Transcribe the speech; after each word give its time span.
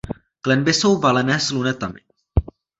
Klenby 0.41 0.73
jsou 0.73 0.99
valené 0.99 1.39
s 1.39 1.51
lunetami. 1.51 1.99